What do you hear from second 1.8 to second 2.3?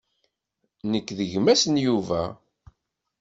Yuba.